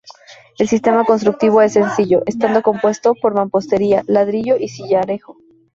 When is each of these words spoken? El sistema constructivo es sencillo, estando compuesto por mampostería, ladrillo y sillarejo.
El 0.57 0.67
sistema 0.67 1.05
constructivo 1.05 1.61
es 1.61 1.73
sencillo, 1.73 2.23
estando 2.25 2.63
compuesto 2.63 3.13
por 3.13 3.35
mampostería, 3.35 4.01
ladrillo 4.07 4.57
y 4.57 4.67
sillarejo. 4.67 5.37